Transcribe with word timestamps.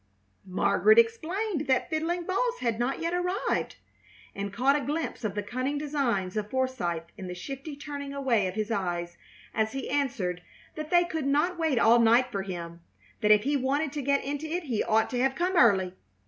Margaret 0.47 0.97
explained 0.97 1.67
that 1.67 1.91
Fiddling 1.91 2.23
Boss 2.25 2.57
had 2.57 2.79
not 2.79 3.01
yet 3.03 3.13
arrived, 3.13 3.75
and 4.33 4.51
caught 4.51 4.75
a 4.75 4.81
glimpse 4.83 5.23
of 5.23 5.35
the 5.35 5.43
cunning 5.43 5.77
designs 5.77 6.35
of 6.35 6.49
Forsythe 6.49 7.03
in 7.19 7.27
the 7.27 7.35
shifty 7.35 7.75
turning 7.75 8.11
away 8.11 8.47
of 8.47 8.55
his 8.55 8.71
eyes 8.71 9.15
as 9.53 9.73
he 9.73 9.91
answered 9.91 10.41
that 10.73 10.89
they 10.89 11.03
could 11.03 11.27
not 11.27 11.59
wait 11.59 11.77
all 11.77 11.99
night 11.99 12.31
for 12.31 12.41
him; 12.41 12.81
that 13.21 13.29
if 13.29 13.43
he 13.43 13.55
wanted 13.55 13.91
to 13.91 14.01
get 14.01 14.23
into 14.23 14.47
it 14.47 14.63
he 14.63 14.83
ought 14.83 15.11
to 15.11 15.21
have 15.21 15.35
come 15.35 15.55
early. 15.55 15.93